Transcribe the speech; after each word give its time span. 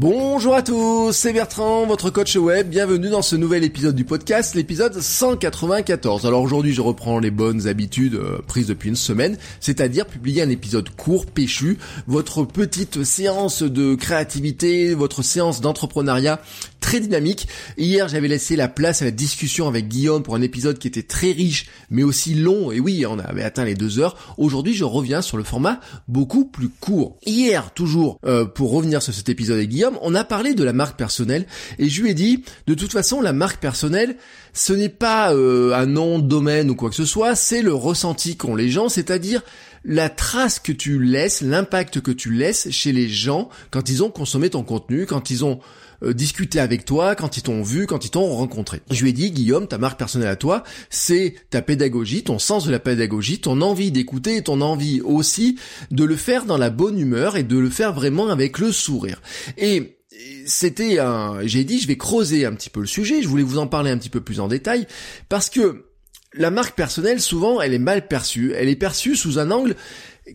Bonjour 0.00 0.54
à 0.54 0.62
tous, 0.62 1.10
c'est 1.10 1.32
Bertrand, 1.32 1.84
votre 1.84 2.10
coach 2.10 2.36
web. 2.36 2.68
Bienvenue 2.68 3.10
dans 3.10 3.20
ce 3.20 3.34
nouvel 3.34 3.64
épisode 3.64 3.96
du 3.96 4.04
podcast, 4.04 4.54
l'épisode 4.54 5.00
194. 5.00 6.24
Alors 6.24 6.40
aujourd'hui, 6.42 6.72
je 6.72 6.80
reprends 6.80 7.18
les 7.18 7.32
bonnes 7.32 7.66
habitudes 7.66 8.14
euh, 8.14 8.38
prises 8.46 8.68
depuis 8.68 8.90
une 8.90 8.94
semaine, 8.94 9.36
c'est-à-dire 9.58 10.06
publier 10.06 10.42
un 10.42 10.50
épisode 10.50 10.88
court, 10.90 11.26
péchu, 11.26 11.78
votre 12.06 12.44
petite 12.44 13.02
séance 13.02 13.64
de 13.64 13.96
créativité, 13.96 14.94
votre 14.94 15.22
séance 15.22 15.60
d'entrepreneuriat 15.60 16.38
très 16.88 17.00
dynamique. 17.00 17.48
Hier, 17.76 18.08
j'avais 18.08 18.28
laissé 18.28 18.56
la 18.56 18.66
place 18.66 19.02
à 19.02 19.04
la 19.04 19.10
discussion 19.10 19.68
avec 19.68 19.88
Guillaume 19.88 20.22
pour 20.22 20.34
un 20.34 20.40
épisode 20.40 20.78
qui 20.78 20.88
était 20.88 21.02
très 21.02 21.32
riche, 21.32 21.66
mais 21.90 22.02
aussi 22.02 22.32
long. 22.32 22.72
Et 22.72 22.80
oui, 22.80 23.04
on 23.04 23.18
avait 23.18 23.42
atteint 23.42 23.66
les 23.66 23.74
deux 23.74 23.98
heures. 23.98 24.16
Aujourd'hui, 24.38 24.72
je 24.72 24.84
reviens 24.84 25.20
sur 25.20 25.36
le 25.36 25.44
format 25.44 25.80
beaucoup 26.08 26.46
plus 26.46 26.70
court. 26.70 27.18
Hier, 27.26 27.72
toujours, 27.74 28.18
euh, 28.24 28.46
pour 28.46 28.70
revenir 28.72 29.02
sur 29.02 29.12
cet 29.12 29.28
épisode 29.28 29.58
avec 29.58 29.68
Guillaume, 29.68 29.98
on 30.00 30.14
a 30.14 30.24
parlé 30.24 30.54
de 30.54 30.64
la 30.64 30.72
marque 30.72 30.96
personnelle 30.96 31.44
et 31.78 31.90
je 31.90 32.00
lui 32.00 32.12
ai 32.12 32.14
dit, 32.14 32.42
de 32.66 32.72
toute 32.72 32.92
façon, 32.92 33.20
la 33.20 33.34
marque 33.34 33.60
personnelle, 33.60 34.16
ce 34.54 34.72
n'est 34.72 34.88
pas 34.88 35.34
euh, 35.34 35.74
un 35.74 35.84
nom 35.84 36.18
domaine 36.18 36.70
ou 36.70 36.74
quoi 36.74 36.88
que 36.88 36.96
ce 36.96 37.04
soit, 37.04 37.34
c'est 37.34 37.60
le 37.60 37.74
ressenti 37.74 38.38
qu'ont 38.38 38.56
les 38.56 38.70
gens, 38.70 38.88
c'est-à-dire 38.88 39.42
la 39.88 40.10
trace 40.10 40.60
que 40.60 40.70
tu 40.70 41.02
laisses, 41.02 41.40
l'impact 41.40 42.00
que 42.00 42.12
tu 42.12 42.30
laisses 42.30 42.70
chez 42.70 42.92
les 42.92 43.08
gens 43.08 43.48
quand 43.70 43.88
ils 43.88 44.04
ont 44.04 44.10
consommé 44.10 44.50
ton 44.50 44.62
contenu, 44.62 45.06
quand 45.06 45.30
ils 45.30 45.46
ont 45.46 45.60
euh, 46.02 46.12
discuté 46.12 46.60
avec 46.60 46.84
toi, 46.84 47.16
quand 47.16 47.38
ils 47.38 47.42
t'ont 47.42 47.62
vu, 47.62 47.86
quand 47.86 48.04
ils 48.04 48.10
t'ont 48.10 48.28
rencontré. 48.28 48.82
Je 48.90 49.02
lui 49.02 49.10
ai 49.10 49.12
dit, 49.12 49.30
Guillaume, 49.32 49.66
ta 49.66 49.78
marque 49.78 49.98
personnelle 49.98 50.28
à 50.28 50.36
toi, 50.36 50.62
c'est 50.90 51.34
ta 51.48 51.62
pédagogie, 51.62 52.22
ton 52.22 52.38
sens 52.38 52.66
de 52.66 52.70
la 52.70 52.78
pédagogie, 52.78 53.40
ton 53.40 53.62
envie 53.62 53.90
d'écouter 53.90 54.42
ton 54.42 54.60
envie 54.60 55.00
aussi 55.00 55.58
de 55.90 56.04
le 56.04 56.16
faire 56.16 56.44
dans 56.44 56.58
la 56.58 56.70
bonne 56.70 56.98
humeur 56.98 57.36
et 57.36 57.42
de 57.42 57.58
le 57.58 57.70
faire 57.70 57.94
vraiment 57.94 58.28
avec 58.28 58.58
le 58.58 58.70
sourire. 58.70 59.22
Et 59.56 59.96
c'était 60.44 60.98
un, 60.98 61.40
j'ai 61.46 61.64
dit, 61.64 61.80
je 61.80 61.88
vais 61.88 61.96
creuser 61.96 62.44
un 62.44 62.52
petit 62.52 62.70
peu 62.70 62.80
le 62.80 62.86
sujet, 62.86 63.22
je 63.22 63.28
voulais 63.28 63.42
vous 63.42 63.58
en 63.58 63.66
parler 63.66 63.90
un 63.90 63.98
petit 63.98 64.10
peu 64.10 64.20
plus 64.20 64.38
en 64.38 64.48
détail, 64.48 64.86
parce 65.28 65.48
que 65.48 65.87
la 66.34 66.50
marque 66.50 66.76
personnelle, 66.76 67.20
souvent, 67.20 67.60
elle 67.60 67.74
est 67.74 67.78
mal 67.78 68.06
perçue. 68.06 68.52
Elle 68.54 68.68
est 68.68 68.76
perçue 68.76 69.16
sous 69.16 69.38
un 69.38 69.50
angle 69.50 69.76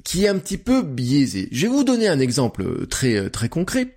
qui 0.03 0.25
est 0.25 0.27
un 0.27 0.37
petit 0.37 0.57
peu 0.57 0.81
biaisé. 0.81 1.47
Je 1.51 1.67
vais 1.67 1.73
vous 1.73 1.83
donner 1.83 2.07
un 2.07 2.19
exemple 2.19 2.87
très, 2.87 3.29
très 3.29 3.49
concret. 3.49 3.95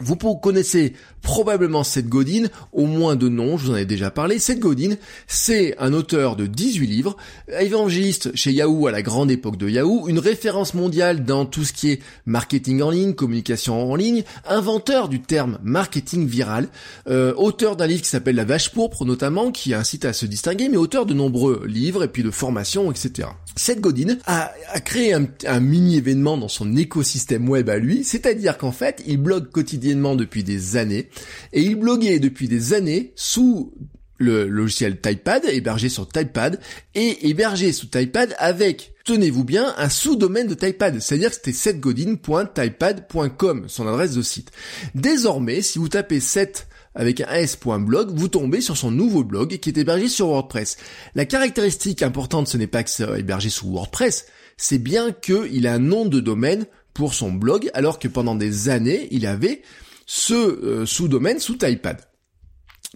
Vous 0.00 0.16
connaissez 0.16 0.94
probablement 1.22 1.84
Seth 1.84 2.08
Godin, 2.08 2.48
au 2.72 2.84
moins 2.84 3.14
de 3.14 3.28
nom, 3.28 3.56
je 3.56 3.66
vous 3.66 3.72
en 3.74 3.76
ai 3.76 3.84
déjà 3.84 4.10
parlé. 4.10 4.40
Seth 4.40 4.58
Godin, 4.58 4.96
c'est 5.28 5.76
un 5.78 5.92
auteur 5.92 6.34
de 6.34 6.46
18 6.46 6.84
livres, 6.88 7.16
évangéliste 7.60 8.34
chez 8.34 8.50
Yahoo 8.50 8.88
à 8.88 8.90
la 8.90 9.02
grande 9.02 9.30
époque 9.30 9.56
de 9.56 9.68
Yahoo, 9.68 10.08
une 10.08 10.18
référence 10.18 10.74
mondiale 10.74 11.24
dans 11.24 11.46
tout 11.46 11.62
ce 11.62 11.72
qui 11.72 11.92
est 11.92 12.02
marketing 12.26 12.82
en 12.82 12.90
ligne, 12.90 13.14
communication 13.14 13.92
en 13.92 13.94
ligne, 13.94 14.24
inventeur 14.48 15.08
du 15.08 15.22
terme 15.22 15.60
marketing 15.62 16.26
viral, 16.26 16.66
euh, 17.06 17.32
auteur 17.36 17.76
d'un 17.76 17.86
livre 17.86 18.02
qui 18.02 18.08
s'appelle 18.08 18.34
La 18.34 18.44
vache 18.44 18.70
pourpre 18.70 19.04
notamment, 19.04 19.52
qui 19.52 19.74
incite 19.74 20.04
à 20.04 20.12
se 20.12 20.26
distinguer, 20.26 20.68
mais 20.68 20.76
auteur 20.76 21.06
de 21.06 21.14
nombreux 21.14 21.64
livres 21.68 22.02
et 22.02 22.08
puis 22.08 22.24
de 22.24 22.32
formations, 22.32 22.90
etc. 22.90 23.28
Seth 23.54 23.80
Godin 23.80 24.16
a, 24.26 24.50
créé 24.84 25.14
un, 25.14 25.28
un 25.46 25.60
mini-événement 25.60 26.36
dans 26.36 26.48
son 26.48 26.76
écosystème 26.76 27.48
web 27.48 27.70
à 27.70 27.78
lui, 27.78 28.02
c'est-à-dire 28.02 28.58
qu'en 28.58 28.72
fait, 28.72 29.00
il 29.06 29.18
blogue 29.18 29.48
quotidiennement 29.50 29.83
depuis 29.92 30.44
des 30.44 30.76
années, 30.76 31.08
et 31.52 31.62
il 31.62 31.76
bloguait 31.76 32.18
depuis 32.18 32.48
des 32.48 32.72
années 32.72 33.12
sous 33.16 33.74
le 34.18 34.48
logiciel 34.48 35.00
Typepad, 35.00 35.44
hébergé 35.46 35.88
sur 35.88 36.08
Typepad, 36.08 36.60
et 36.94 37.28
hébergé 37.28 37.72
sous 37.72 37.86
Typepad 37.86 38.34
avec, 38.38 38.94
tenez-vous 39.04 39.42
bien, 39.44 39.74
un 39.76 39.88
sous-domaine 39.88 40.46
de 40.46 40.54
Typepad, 40.54 41.00
c'est-à-dire 41.00 41.30
que 41.30 41.36
c'était 41.36 41.52
setgodin.typepad.com, 41.52 43.64
son 43.68 43.88
adresse 43.88 44.14
de 44.14 44.22
site. 44.22 44.50
Désormais, 44.94 45.62
si 45.62 45.78
vous 45.78 45.88
tapez 45.88 46.20
set 46.20 46.68
avec 46.94 47.20
un 47.20 47.34
s.blog, 47.34 48.12
vous 48.14 48.28
tombez 48.28 48.60
sur 48.60 48.76
son 48.76 48.92
nouveau 48.92 49.24
blog 49.24 49.58
qui 49.58 49.68
est 49.68 49.78
hébergé 49.78 50.08
sur 50.08 50.28
WordPress. 50.28 50.76
La 51.16 51.26
caractéristique 51.26 52.02
importante, 52.02 52.46
ce 52.46 52.56
n'est 52.56 52.68
pas 52.68 52.84
que 52.84 52.90
c'est 52.90 53.18
hébergé 53.18 53.50
sous 53.50 53.68
WordPress, 53.68 54.26
c'est 54.56 54.78
bien 54.78 55.10
qu'il 55.10 55.66
a 55.66 55.74
un 55.74 55.80
nom 55.80 56.06
de 56.06 56.20
domaine 56.20 56.66
pour 56.94 57.12
son 57.12 57.32
blog, 57.32 57.70
alors 57.74 57.98
que 57.98 58.08
pendant 58.08 58.34
des 58.34 58.68
années, 58.68 59.08
il 59.10 59.26
avait 59.26 59.62
ce 60.06 60.34
euh, 60.34 60.86
sous-domaine 60.86 61.40
sous 61.40 61.56
Typepad. 61.56 61.98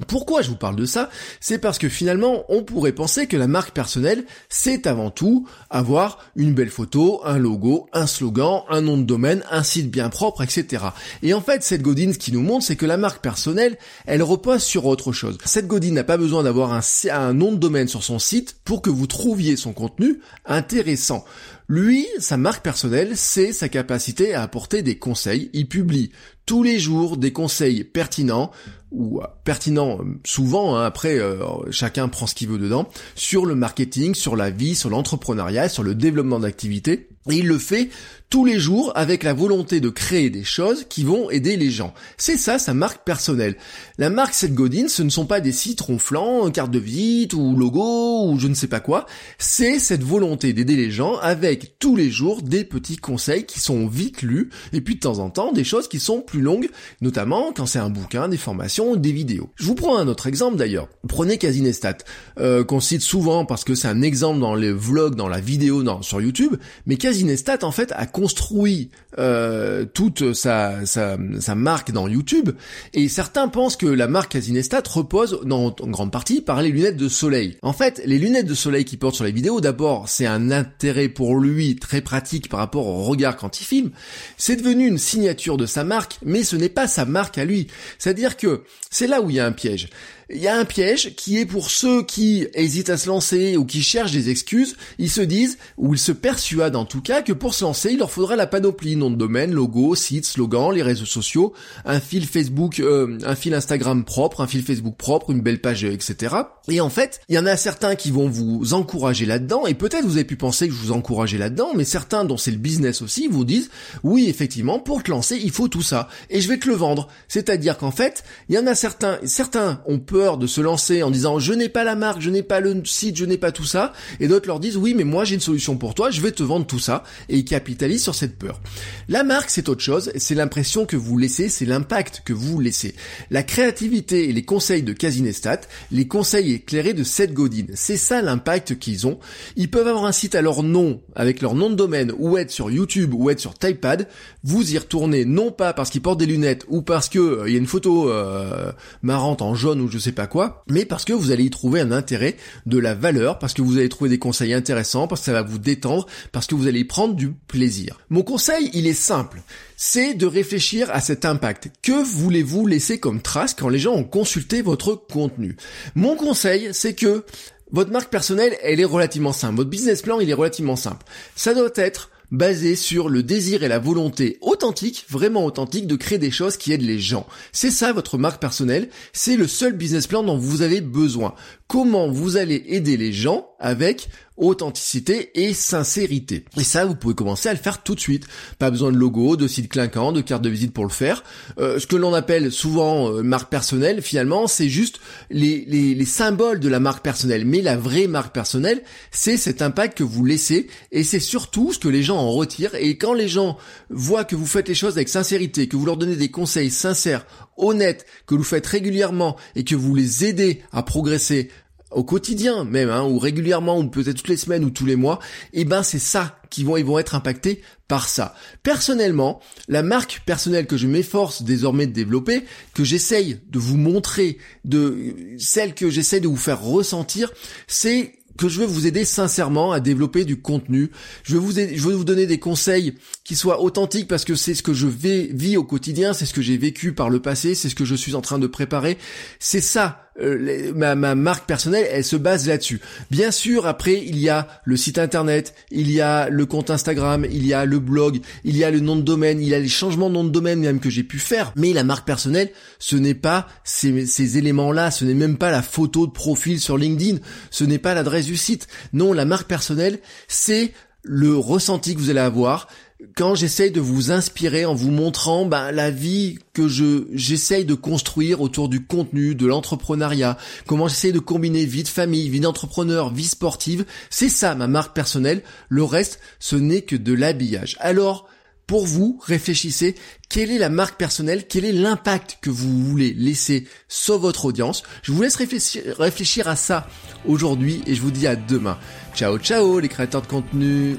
Pourquoi 0.06 0.42
je 0.42 0.50
vous 0.50 0.56
parle 0.56 0.76
de 0.76 0.86
ça? 0.86 1.10
C'est 1.40 1.58
parce 1.58 1.78
que 1.78 1.88
finalement, 1.88 2.44
on 2.48 2.62
pourrait 2.62 2.92
penser 2.92 3.26
que 3.26 3.36
la 3.36 3.48
marque 3.48 3.72
personnelle, 3.72 4.24
c'est 4.48 4.86
avant 4.86 5.10
tout 5.10 5.46
avoir 5.70 6.18
une 6.36 6.54
belle 6.54 6.70
photo, 6.70 7.20
un 7.24 7.38
logo, 7.38 7.88
un 7.92 8.06
slogan, 8.06 8.62
un 8.68 8.80
nom 8.80 8.96
de 8.96 9.02
domaine, 9.02 9.42
un 9.50 9.62
site 9.62 9.90
bien 9.90 10.08
propre, 10.08 10.42
etc. 10.42 10.84
Et 11.22 11.34
en 11.34 11.40
fait, 11.40 11.62
cette 11.62 11.82
Godin, 11.82 12.12
ce 12.12 12.18
qui 12.18 12.32
nous 12.32 12.42
montre, 12.42 12.66
c'est 12.66 12.76
que 12.76 12.86
la 12.86 12.96
marque 12.96 13.22
personnelle, 13.22 13.76
elle 14.06 14.22
repose 14.22 14.62
sur 14.62 14.86
autre 14.86 15.12
chose. 15.12 15.38
Cette 15.44 15.66
Godin 15.66 15.92
n'a 15.92 16.04
pas 16.04 16.16
besoin 16.16 16.42
d'avoir 16.42 16.72
un, 16.72 16.80
un 17.10 17.32
nom 17.32 17.52
de 17.52 17.56
domaine 17.56 17.88
sur 17.88 18.04
son 18.04 18.18
site 18.18 18.56
pour 18.64 18.82
que 18.82 18.90
vous 18.90 19.06
trouviez 19.06 19.56
son 19.56 19.72
contenu 19.72 20.20
intéressant. 20.46 21.24
Lui, 21.68 22.06
sa 22.18 22.38
marque 22.38 22.64
personnelle, 22.64 23.12
c'est 23.14 23.52
sa 23.52 23.68
capacité 23.68 24.32
à 24.32 24.42
apporter 24.42 24.82
des 24.82 24.98
conseils. 24.98 25.50
Il 25.52 25.68
publie 25.68 26.12
tous 26.48 26.62
les 26.62 26.78
jours 26.78 27.18
des 27.18 27.30
conseils 27.30 27.84
pertinents 27.84 28.50
ou 28.90 29.20
euh, 29.20 29.26
pertinents 29.44 29.98
euh, 30.00 30.04
souvent, 30.24 30.76
hein, 30.76 30.84
après 30.86 31.18
euh, 31.18 31.44
chacun 31.70 32.08
prend 32.08 32.26
ce 32.26 32.34
qu'il 32.34 32.48
veut 32.48 32.58
dedans, 32.58 32.88
sur 33.14 33.44
le 33.44 33.54
marketing, 33.54 34.14
sur 34.14 34.34
la 34.34 34.48
vie, 34.48 34.74
sur 34.74 34.88
l'entrepreneuriat, 34.88 35.68
sur 35.68 35.82
le 35.82 35.94
développement 35.94 36.40
d'activités. 36.40 37.10
Il 37.30 37.46
le 37.46 37.58
fait 37.58 37.90
tous 38.30 38.44
les 38.44 38.58
jours 38.58 38.92
avec 38.94 39.22
la 39.22 39.32
volonté 39.32 39.80
de 39.80 39.88
créer 39.88 40.28
des 40.28 40.44
choses 40.44 40.84
qui 40.88 41.02
vont 41.02 41.30
aider 41.30 41.56
les 41.56 41.70
gens. 41.70 41.94
C'est 42.18 42.36
ça 42.36 42.58
sa 42.58 42.74
marque 42.74 43.02
personnelle. 43.04 43.56
La 43.96 44.10
marque 44.10 44.34
Seth 44.34 44.54
Godin, 44.54 44.88
ce 44.88 45.02
ne 45.02 45.08
sont 45.08 45.24
pas 45.24 45.40
des 45.40 45.52
sites 45.52 45.80
ronflants, 45.80 46.50
carte 46.50 46.70
de 46.70 46.78
visite 46.78 47.32
ou 47.32 47.56
logo 47.56 48.26
ou 48.26 48.38
je 48.38 48.48
ne 48.48 48.54
sais 48.54 48.66
pas 48.66 48.80
quoi. 48.80 49.06
C'est 49.38 49.78
cette 49.78 50.02
volonté 50.02 50.52
d'aider 50.52 50.76
les 50.76 50.90
gens 50.90 51.16
avec 51.16 51.78
tous 51.78 51.96
les 51.96 52.10
jours 52.10 52.42
des 52.42 52.64
petits 52.64 52.98
conseils 52.98 53.46
qui 53.46 53.60
sont 53.60 53.86
vite 53.86 54.20
lus 54.20 54.50
et 54.74 54.82
puis 54.82 54.96
de 54.96 55.00
temps 55.00 55.20
en 55.20 55.30
temps 55.30 55.52
des 55.52 55.64
choses 55.64 55.88
qui 55.88 55.98
sont 55.98 56.20
plus 56.20 56.42
longues, 56.42 56.68
notamment 57.00 57.52
quand 57.56 57.66
c'est 57.66 57.78
un 57.78 57.90
bouquin, 57.90 58.28
des 58.28 58.36
formations, 58.36 58.94
des 58.96 59.12
vidéos. 59.12 59.50
Je 59.56 59.64
vous 59.64 59.74
prends 59.74 59.96
un 59.96 60.06
autre 60.06 60.26
exemple 60.26 60.58
d'ailleurs. 60.58 60.88
Prenez 61.08 61.38
Casinestat, 61.38 61.98
euh, 62.38 62.62
qu'on 62.62 62.80
cite 62.80 63.02
souvent 63.02 63.46
parce 63.46 63.64
que 63.64 63.74
c'est 63.74 63.88
un 63.88 64.02
exemple 64.02 64.40
dans 64.40 64.54
les 64.54 64.72
vlogs, 64.72 65.14
dans 65.14 65.28
la 65.28 65.40
vidéo, 65.40 65.82
dans, 65.82 66.02
sur 66.02 66.20
YouTube, 66.20 66.56
mais 66.84 66.96
Casinestat 66.96 67.17
en 67.62 67.72
fait 67.72 67.92
a 67.96 68.06
construit 68.06 68.90
euh, 69.18 69.84
toute 69.84 70.32
sa, 70.34 70.86
sa, 70.86 71.16
marque 71.54 71.92
dans 71.92 72.08
YouTube, 72.08 72.50
et 72.94 73.08
certains 73.08 73.48
pensent 73.48 73.76
que 73.76 73.86
la 73.86 74.06
marque 74.06 74.32
Casinestat 74.32 74.82
repose 74.88 75.40
dans, 75.44 75.74
en 75.80 75.88
grande 75.88 76.12
partie 76.12 76.40
par 76.40 76.62
les 76.62 76.70
lunettes 76.70 76.96
de 76.96 77.08
soleil. 77.08 77.56
En 77.62 77.72
fait, 77.72 78.00
les 78.04 78.18
lunettes 78.18 78.46
de 78.46 78.54
soleil 78.54 78.84
qu'il 78.84 78.98
porte 78.98 79.14
sur 79.14 79.24
les 79.24 79.32
vidéos, 79.32 79.60
d'abord, 79.60 80.08
c'est 80.08 80.26
un 80.26 80.50
intérêt 80.50 81.08
pour 81.08 81.36
lui 81.36 81.76
très 81.76 82.00
pratique 82.00 82.48
par 82.48 82.60
rapport 82.60 82.86
au 82.86 83.04
regard 83.04 83.36
quand 83.36 83.60
il 83.60 83.64
filme. 83.64 83.90
C'est 84.36 84.56
devenu 84.56 84.86
une 84.86 84.98
signature 84.98 85.56
de 85.56 85.66
sa 85.66 85.84
marque, 85.84 86.18
mais 86.24 86.42
ce 86.42 86.56
n'est 86.56 86.68
pas 86.68 86.86
sa 86.86 87.04
marque 87.04 87.38
à 87.38 87.44
lui. 87.44 87.68
C'est-à-dire 87.98 88.36
que 88.36 88.62
c'est 88.90 89.06
là 89.06 89.20
où 89.20 89.30
il 89.30 89.36
y 89.36 89.40
a 89.40 89.46
un 89.46 89.52
piège 89.52 89.88
il 90.30 90.38
y 90.38 90.48
a 90.48 90.56
un 90.56 90.64
piège 90.64 91.14
qui 91.16 91.38
est 91.38 91.46
pour 91.46 91.70
ceux 91.70 92.02
qui 92.02 92.46
hésitent 92.54 92.90
à 92.90 92.98
se 92.98 93.08
lancer 93.08 93.56
ou 93.56 93.64
qui 93.64 93.82
cherchent 93.82 94.12
des 94.12 94.28
excuses, 94.28 94.76
ils 94.98 95.10
se 95.10 95.20
disent, 95.20 95.58
ou 95.76 95.94
ils 95.94 95.98
se 95.98 96.12
persuadent 96.12 96.76
en 96.76 96.84
tout 96.84 97.00
cas, 97.00 97.22
que 97.22 97.32
pour 97.32 97.54
se 97.54 97.64
lancer, 97.64 97.92
il 97.92 97.98
leur 97.98 98.10
faudra 98.10 98.36
la 98.36 98.46
panoplie, 98.46 98.96
nom 98.96 99.10
de 99.10 99.16
domaine, 99.16 99.52
logo, 99.52 99.94
site, 99.94 100.26
slogan, 100.26 100.72
les 100.72 100.82
réseaux 100.82 101.06
sociaux, 101.06 101.54
un 101.84 102.00
fil 102.00 102.26
Facebook, 102.26 102.80
euh, 102.80 103.18
un 103.24 103.34
fil 103.34 103.54
Instagram 103.54 104.04
propre, 104.04 104.42
un 104.42 104.46
fil 104.46 104.62
Facebook 104.62 104.96
propre, 104.96 105.30
une 105.30 105.40
belle 105.40 105.60
page, 105.60 105.84
etc. 105.84 106.36
Et 106.68 106.80
en 106.80 106.90
fait, 106.90 107.20
il 107.28 107.34
y 107.34 107.38
en 107.38 107.46
a 107.46 107.56
certains 107.56 107.94
qui 107.94 108.10
vont 108.10 108.28
vous 108.28 108.74
encourager 108.74 109.24
là-dedans, 109.24 109.66
et 109.66 109.74
peut-être 109.74 110.04
vous 110.04 110.16
avez 110.16 110.24
pu 110.24 110.36
penser 110.36 110.68
que 110.68 110.74
je 110.74 110.78
vous 110.78 110.92
encourageais 110.92 111.38
là-dedans, 111.38 111.72
mais 111.74 111.84
certains 111.84 112.24
dont 112.24 112.36
c'est 112.36 112.50
le 112.50 112.58
business 112.58 113.00
aussi 113.00 113.28
vous 113.28 113.44
disent, 113.44 113.70
oui, 114.02 114.26
effectivement, 114.28 114.78
pour 114.78 115.02
te 115.02 115.10
lancer, 115.10 115.40
il 115.42 115.50
faut 115.50 115.68
tout 115.68 115.82
ça, 115.82 116.08
et 116.28 116.40
je 116.40 116.48
vais 116.48 116.58
te 116.58 116.68
le 116.68 116.74
vendre. 116.74 117.08
C'est-à-dire 117.28 117.78
qu'en 117.78 117.90
fait, 117.90 118.24
il 118.48 118.54
y 118.54 118.58
en 118.58 118.66
a 118.66 118.74
certains, 118.74 119.18
certains, 119.24 119.80
on 119.86 119.98
peut 119.98 120.17
peur 120.18 120.36
de 120.36 120.48
se 120.48 120.60
lancer 120.60 121.04
en 121.04 121.12
disant 121.12 121.38
je 121.38 121.52
n'ai 121.52 121.68
pas 121.68 121.84
la 121.84 121.94
marque, 121.94 122.20
je 122.20 122.28
n'ai 122.28 122.42
pas 122.42 122.58
le 122.58 122.84
site, 122.84 123.14
je 123.14 123.24
n'ai 123.24 123.38
pas 123.38 123.52
tout 123.52 123.64
ça, 123.64 123.92
et 124.18 124.26
d'autres 124.26 124.48
leur 124.48 124.58
disent 124.58 124.76
oui 124.76 124.92
mais 124.92 125.04
moi 125.04 125.24
j'ai 125.24 125.36
une 125.36 125.40
solution 125.40 125.76
pour 125.76 125.94
toi, 125.94 126.10
je 126.10 126.20
vais 126.20 126.32
te 126.32 126.42
vendre 126.42 126.66
tout 126.66 126.80
ça, 126.80 127.04
et 127.28 127.36
ils 127.36 127.44
capitalisent 127.44 128.02
sur 128.02 128.16
cette 128.16 128.36
peur. 128.36 128.60
La 129.08 129.22
marque 129.22 129.48
c'est 129.48 129.68
autre 129.68 129.80
chose, 129.80 130.10
c'est 130.16 130.34
l'impression 130.34 130.86
que 130.86 130.96
vous 130.96 131.18
laissez, 131.18 131.48
c'est 131.48 131.66
l'impact 131.66 132.22
que 132.24 132.32
vous 132.32 132.58
laissez. 132.58 132.96
La 133.30 133.44
créativité 133.44 134.28
et 134.28 134.32
les 134.32 134.44
conseils 134.44 134.82
de 134.82 134.92
Casinestat, 134.92 135.60
les 135.92 136.08
conseils 136.08 136.52
éclairés 136.52 136.94
de 136.94 137.04
Seth 137.04 137.32
Godin, 137.32 137.66
c'est 137.74 137.96
ça 137.96 138.20
l'impact 138.20 138.76
qu'ils 138.80 139.06
ont. 139.06 139.20
Ils 139.54 139.70
peuvent 139.70 139.86
avoir 139.86 140.06
un 140.06 140.12
site 140.12 140.34
à 140.34 140.42
leur 140.42 140.64
nom, 140.64 141.00
avec 141.14 141.42
leur 141.42 141.54
nom 141.54 141.70
de 141.70 141.76
domaine, 141.76 142.12
ou 142.18 142.38
être 142.38 142.50
sur 142.50 142.72
YouTube, 142.72 143.14
ou 143.14 143.30
être 143.30 143.38
sur 143.38 143.54
Typepad, 143.54 144.08
vous 144.42 144.74
y 144.74 144.78
retournez 144.78 145.24
non 145.24 145.52
pas 145.52 145.72
parce 145.74 145.90
qu'ils 145.90 146.02
portent 146.02 146.18
des 146.18 146.26
lunettes, 146.26 146.64
ou 146.66 146.82
parce 146.82 147.08
que 147.08 147.20
euh, 147.20 147.44
il 147.46 147.52
y 147.52 147.56
a 147.56 147.60
une 147.60 147.68
photo 147.68 148.10
euh, 148.10 148.72
marrante 149.02 149.42
en 149.42 149.54
jaune 149.54 149.80
ou 149.80 149.88
je 149.88 149.98
sais 149.98 150.07
pas 150.12 150.26
quoi, 150.26 150.64
mais 150.68 150.84
parce 150.84 151.04
que 151.04 151.12
vous 151.12 151.30
allez 151.30 151.44
y 151.44 151.50
trouver 151.50 151.80
un 151.80 151.92
intérêt, 151.92 152.36
de 152.66 152.78
la 152.78 152.94
valeur, 152.94 153.38
parce 153.38 153.54
que 153.54 153.62
vous 153.62 153.76
allez 153.78 153.88
trouver 153.88 154.10
des 154.10 154.18
conseils 154.18 154.52
intéressants, 154.52 155.06
parce 155.06 155.22
que 155.22 155.26
ça 155.26 155.32
va 155.32 155.42
vous 155.42 155.58
détendre, 155.58 156.06
parce 156.32 156.46
que 156.46 156.54
vous 156.54 156.66
allez 156.66 156.80
y 156.80 156.84
prendre 156.84 157.14
du 157.14 157.32
plaisir. 157.32 157.98
Mon 158.10 158.22
conseil, 158.22 158.70
il 158.74 158.86
est 158.86 158.94
simple, 158.94 159.42
c'est 159.76 160.14
de 160.14 160.26
réfléchir 160.26 160.90
à 160.90 161.00
cet 161.00 161.24
impact. 161.24 161.70
Que 161.82 162.02
voulez-vous 162.02 162.66
laisser 162.66 162.98
comme 162.98 163.22
trace 163.22 163.54
quand 163.54 163.68
les 163.68 163.78
gens 163.78 163.94
ont 163.94 164.04
consulté 164.04 164.62
votre 164.62 164.94
contenu? 164.94 165.56
Mon 165.94 166.16
conseil, 166.16 166.70
c'est 166.72 166.94
que 166.94 167.24
votre 167.70 167.90
marque 167.90 168.10
personnelle, 168.10 168.56
elle 168.62 168.80
est 168.80 168.84
relativement 168.84 169.32
simple. 169.32 169.56
Votre 169.56 169.70
business 169.70 170.02
plan, 170.02 170.20
il 170.20 170.30
est 170.30 170.34
relativement 170.34 170.76
simple. 170.76 171.04
Ça 171.36 171.54
doit 171.54 171.70
être 171.76 172.10
basé 172.30 172.76
sur 172.76 173.08
le 173.08 173.22
désir 173.22 173.62
et 173.62 173.68
la 173.68 173.78
volonté 173.78 174.38
authentique, 174.58 175.04
vraiment 175.08 175.44
authentique, 175.44 175.86
de 175.86 175.94
créer 175.94 176.18
des 176.18 176.32
choses 176.32 176.56
qui 176.56 176.72
aident 176.72 176.82
les 176.82 176.98
gens. 176.98 177.26
C'est 177.52 177.70
ça 177.70 177.92
votre 177.92 178.18
marque 178.18 178.40
personnelle, 178.40 178.88
c'est 179.12 179.36
le 179.36 179.46
seul 179.46 179.72
business 179.72 180.08
plan 180.08 180.24
dont 180.24 180.36
vous 180.36 180.62
avez 180.62 180.80
besoin. 180.80 181.34
Comment 181.68 182.10
vous 182.10 182.36
allez 182.36 182.64
aider 182.66 182.96
les 182.96 183.12
gens 183.12 183.50
avec 183.60 184.08
authenticité 184.38 185.30
et 185.34 185.52
sincérité. 185.52 186.44
Et 186.56 186.64
ça, 186.64 186.84
vous 186.84 186.94
pouvez 186.94 187.14
commencer 187.14 187.48
à 187.48 187.52
le 187.52 187.58
faire 187.58 187.82
tout 187.82 187.94
de 187.94 188.00
suite. 188.00 188.26
Pas 188.58 188.70
besoin 188.70 188.92
de 188.92 188.96
logo, 188.96 189.36
de 189.36 189.48
site 189.48 189.68
clinquant, 189.68 190.12
de 190.12 190.20
carte 190.20 190.42
de 190.42 190.48
visite 190.48 190.72
pour 190.72 190.84
le 190.84 190.90
faire. 190.90 191.24
Euh, 191.58 191.78
ce 191.78 191.86
que 191.86 191.96
l'on 191.96 192.14
appelle 192.14 192.52
souvent 192.52 193.12
euh, 193.12 193.22
marque 193.22 193.50
personnelle, 193.50 194.00
finalement, 194.00 194.46
c'est 194.46 194.68
juste 194.68 195.00
les, 195.30 195.64
les, 195.66 195.94
les, 195.94 196.04
symboles 196.04 196.60
de 196.60 196.68
la 196.68 196.80
marque 196.80 197.04
personnelle. 197.04 197.44
Mais 197.44 197.60
la 197.60 197.76
vraie 197.76 198.06
marque 198.06 198.32
personnelle, 198.32 198.82
c'est 199.10 199.36
cet 199.36 199.60
impact 199.60 199.98
que 199.98 200.04
vous 200.04 200.24
laissez 200.24 200.68
et 200.92 201.02
c'est 201.02 201.20
surtout 201.20 201.72
ce 201.72 201.78
que 201.78 201.88
les 201.88 202.02
gens 202.02 202.18
en 202.18 202.30
retirent. 202.30 202.74
Et 202.76 202.96
quand 202.96 203.14
les 203.14 203.28
gens 203.28 203.58
voient 203.90 204.24
que 204.24 204.36
vous 204.36 204.46
faites 204.48 204.68
les 204.68 204.74
choses 204.74 204.96
avec 204.96 205.08
sincérité, 205.08 205.68
que 205.68 205.76
vous 205.76 205.86
leur 205.86 205.96
donnez 205.96 206.16
des 206.16 206.30
conseils 206.30 206.70
sincères, 206.70 207.26
honnêtes, 207.56 208.06
que 208.26 208.34
vous 208.34 208.44
faites 208.44 208.66
régulièrement 208.66 209.36
et 209.54 209.64
que 209.64 209.74
vous 209.74 209.94
les 209.94 210.24
aidez 210.24 210.62
à 210.72 210.82
progresser 210.82 211.50
au 211.90 212.04
quotidien 212.04 212.64
même, 212.64 212.90
hein, 212.90 213.04
ou 213.04 213.18
régulièrement, 213.18 213.78
ou 213.78 213.88
peut-être 213.88 214.16
toutes 214.16 214.28
les 214.28 214.36
semaines 214.36 214.64
ou 214.64 214.70
tous 214.70 214.84
les 214.84 214.96
mois, 214.96 215.20
et 215.52 215.62
eh 215.62 215.64
ben 215.64 215.82
c'est 215.82 215.98
ça 215.98 216.38
qui 216.50 216.64
vont, 216.64 216.76
ils 216.76 216.84
vont 216.84 216.98
être 216.98 217.14
impactés 217.14 217.62
par 217.88 218.08
ça. 218.08 218.34
Personnellement, 218.62 219.40
la 219.68 219.82
marque 219.82 220.22
personnelle 220.26 220.66
que 220.66 220.76
je 220.76 220.86
m'efforce 220.86 221.42
désormais 221.42 221.86
de 221.86 221.92
développer, 221.92 222.44
que 222.74 222.84
j'essaye 222.84 223.40
de 223.48 223.58
vous 223.58 223.78
montrer, 223.78 224.38
de 224.64 225.14
celle 225.38 225.74
que 225.74 225.88
j'essaye 225.88 226.20
de 226.20 226.28
vous 226.28 226.36
faire 226.36 226.62
ressentir, 226.62 227.32
c'est 227.66 228.17
que 228.38 228.48
je 228.48 228.60
veux 228.60 228.66
vous 228.66 228.86
aider 228.86 229.04
sincèrement 229.04 229.72
à 229.72 229.80
développer 229.80 230.24
du 230.24 230.40
contenu. 230.40 230.90
Je 231.24 231.34
veux 231.34 231.40
vous, 231.40 231.52
je 231.52 231.82
veux 231.82 231.94
vous 231.94 232.04
donner 232.04 232.26
des 232.26 232.38
conseils 232.38 232.94
qui 233.24 233.36
soient 233.36 233.60
authentiques 233.60 234.08
parce 234.08 234.24
que 234.24 234.34
c'est 234.34 234.54
ce 234.54 234.62
que 234.62 234.72
je 234.72 234.86
vis 234.86 235.56
au 235.56 235.64
quotidien, 235.64 236.14
c'est 236.14 236.24
ce 236.24 236.32
que 236.32 236.40
j'ai 236.40 236.56
vécu 236.56 236.94
par 236.94 237.10
le 237.10 237.20
passé, 237.20 237.54
c'est 237.54 237.68
ce 237.68 237.74
que 237.74 237.84
je 237.84 237.94
suis 237.94 238.14
en 238.14 238.22
train 238.22 238.38
de 238.38 238.46
préparer. 238.46 238.96
C'est 239.38 239.60
ça 239.60 240.07
euh, 240.20 240.72
ma, 240.74 240.94
ma, 240.94 241.14
marque 241.14 241.46
personnelle, 241.46 241.86
elle 241.90 242.04
se 242.04 242.16
base 242.16 242.48
là-dessus. 242.48 242.80
Bien 243.10 243.30
sûr, 243.30 243.66
après, 243.66 244.02
il 244.04 244.18
y 244.18 244.28
a 244.28 244.48
le 244.64 244.76
site 244.76 244.98
internet, 244.98 245.54
il 245.70 245.90
y 245.90 246.00
a 246.00 246.28
le 246.28 246.46
compte 246.46 246.70
Instagram, 246.70 247.26
il 247.30 247.46
y 247.46 247.54
a 247.54 247.64
le 247.64 247.78
blog, 247.78 248.20
il 248.44 248.56
y 248.56 248.64
a 248.64 248.70
le 248.70 248.80
nom 248.80 248.96
de 248.96 249.02
domaine, 249.02 249.40
il 249.40 249.48
y 249.48 249.54
a 249.54 249.60
les 249.60 249.68
changements 249.68 250.08
de 250.08 250.14
nom 250.14 250.24
de 250.24 250.30
domaine 250.30 250.60
même 250.60 250.80
que 250.80 250.90
j'ai 250.90 251.04
pu 251.04 251.18
faire. 251.18 251.52
Mais 251.56 251.72
la 251.72 251.84
marque 251.84 252.06
personnelle, 252.06 252.50
ce 252.78 252.96
n'est 252.96 253.14
pas 253.14 253.46
ces, 253.64 254.06
ces 254.06 254.38
éléments-là, 254.38 254.90
ce 254.90 255.04
n'est 255.04 255.14
même 255.14 255.38
pas 255.38 255.50
la 255.50 255.62
photo 255.62 256.06
de 256.06 256.12
profil 256.12 256.60
sur 256.60 256.78
LinkedIn, 256.78 257.18
ce 257.50 257.64
n'est 257.64 257.78
pas 257.78 257.94
l'adresse 257.94 258.26
du 258.26 258.36
site. 258.36 258.66
Non, 258.92 259.12
la 259.12 259.24
marque 259.24 259.48
personnelle, 259.48 260.00
c'est 260.26 260.72
le 261.02 261.36
ressenti 261.36 261.94
que 261.94 262.00
vous 262.00 262.10
allez 262.10 262.20
avoir, 262.20 262.68
quand 263.14 263.34
j'essaye 263.34 263.70
de 263.70 263.80
vous 263.80 264.10
inspirer 264.10 264.64
en 264.64 264.74
vous 264.74 264.90
montrant 264.90 265.46
ben, 265.46 265.70
la 265.70 265.90
vie 265.90 266.38
que 266.52 266.66
je 266.66 267.06
j'essaye 267.12 267.64
de 267.64 267.74
construire 267.74 268.40
autour 268.40 268.68
du 268.68 268.84
contenu, 268.84 269.34
de 269.34 269.46
l'entrepreneuriat, 269.46 270.36
comment 270.66 270.88
j'essaye 270.88 271.12
de 271.12 271.20
combiner 271.20 271.64
vie 271.64 271.84
de 271.84 271.88
famille, 271.88 272.28
vie 272.28 272.40
d'entrepreneur, 272.40 273.12
vie 273.12 273.28
sportive, 273.28 273.84
c'est 274.10 274.28
ça 274.28 274.54
ma 274.54 274.66
marque 274.66 274.94
personnelle. 274.94 275.42
Le 275.68 275.84
reste, 275.84 276.18
ce 276.40 276.56
n'est 276.56 276.82
que 276.82 276.96
de 276.96 277.12
l'habillage. 277.12 277.76
Alors, 277.78 278.28
pour 278.66 278.84
vous, 278.84 279.18
réfléchissez, 279.24 279.94
quelle 280.28 280.50
est 280.50 280.58
la 280.58 280.68
marque 280.68 280.98
personnelle, 280.98 281.46
quel 281.48 281.64
est 281.64 281.72
l'impact 281.72 282.38
que 282.42 282.50
vous 282.50 282.84
voulez 282.84 283.14
laisser 283.14 283.66
sur 283.88 284.18
votre 284.18 284.44
audience? 284.44 284.82
Je 285.02 285.12
vous 285.12 285.22
laisse 285.22 285.36
réfléchir, 285.36 286.48
à 286.48 286.56
ça 286.56 286.86
aujourd'hui 287.26 287.80
et 287.86 287.94
je 287.94 288.02
vous 288.02 288.10
dis 288.10 288.26
à 288.26 288.36
demain. 288.36 288.78
Ciao 289.14 289.38
ciao 289.38 289.78
les 289.78 289.88
créateurs 289.88 290.22
de 290.22 290.26
contenu. 290.26 290.98